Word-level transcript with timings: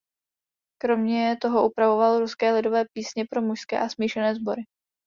Kromě 0.81 1.37
toho 1.41 1.67
upravoval 1.69 2.19
ruské 2.19 2.51
lidové 2.53 2.85
písně 2.93 3.25
pro 3.31 3.41
mužské 3.41 3.79
a 3.79 3.89
smíšené 3.89 4.35
sbory. 4.35 4.61